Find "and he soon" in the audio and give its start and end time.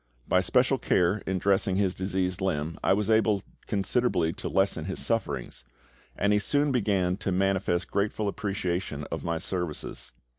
6.15-6.71